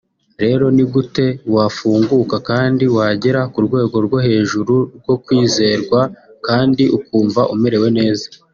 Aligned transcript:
rero 0.41 0.65
ni 0.75 0.83
gute 0.91 1.25
wafunguka 1.55 2.35
kandi 2.49 2.83
wagera 2.95 3.41
ku 3.51 3.59
rwego 3.65 3.95
rwo 4.05 4.17
hej 4.25 4.49
uru 4.61 4.77
rwo 4.97 5.15
kwizerwa 5.23 6.01
kandi 6.47 6.83
ukumva 6.97 7.41
umerewe 7.55 7.87
neza 7.97 8.25